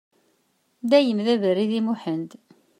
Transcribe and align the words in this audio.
Dayem 0.89 1.19
d 1.25 1.27
aberri 1.33 1.65
di 1.71 1.81
Muḥend. 1.85 2.31